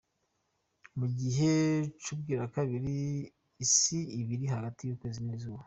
Mu 0.97 1.07
gihe 1.19 1.53
c'ubwirakabiri, 2.01 2.97
isi 3.65 3.99
iba 4.19 4.31
iri 4.35 4.47
hagati 4.55 4.81
y'ukwezi 4.83 5.19
n'izuba. 5.23 5.59